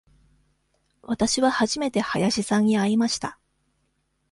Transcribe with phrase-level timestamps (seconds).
[1.03, 3.37] わたしは初めて林さんに会いました。